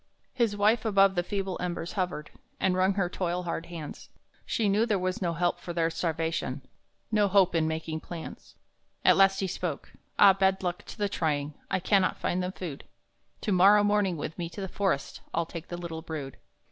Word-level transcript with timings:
His 0.33 0.57
wife 0.57 0.83
above 0.83 1.13
the 1.13 1.21
feeble 1.21 1.57
embers 1.59 1.93
hovered, 1.93 2.31
And 2.59 2.73
wrung 2.73 2.95
her 2.95 3.07
toil 3.07 3.43
hard 3.43 3.67
hands; 3.67 4.09
She 4.47 4.67
knew 4.67 4.87
there 4.87 4.97
was 4.97 5.21
no 5.21 5.33
help 5.33 5.59
for 5.59 5.73
their 5.73 5.91
starvation, 5.91 6.63
No 7.11 7.27
hope 7.27 7.53
in 7.53 7.67
making 7.67 7.99
plans. 7.99 8.55
At 9.05 9.15
last 9.15 9.41
he 9.41 9.45
spoke: 9.47 9.91
"Ah, 10.17 10.33
bad 10.33 10.63
luck 10.63 10.85
to 10.85 10.97
the 10.97 11.07
trying, 11.07 11.53
I 11.69 11.79
cannot 11.79 12.17
find 12.17 12.41
them 12.41 12.53
food! 12.53 12.83
To 13.41 13.51
morrow 13.51 13.83
morning 13.83 14.17
with 14.17 14.35
me 14.39 14.49
to 14.49 14.61
the 14.61 14.67
forest 14.67 15.21
I'll 15.35 15.45
take 15.45 15.67
the 15.67 15.77
little 15.77 16.01
brood! 16.01 16.37